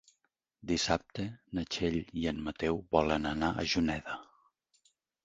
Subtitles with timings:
[0.69, 1.25] Dissabte
[1.57, 4.17] na Txell i en Mateu volen anar a Juneda.